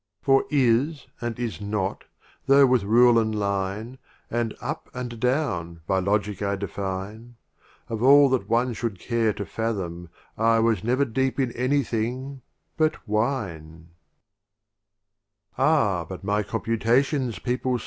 [0.23, 0.25] LVI.
[0.25, 2.05] For "Is" and "Is not"
[2.47, 3.99] though with Rule and Line
[4.31, 7.35] And "Up and down" by Logic I define,
[7.87, 10.09] Of all that one should care to fathom,
[10.39, 12.41] I Was never deep in anything
[12.77, 13.89] but— Wine.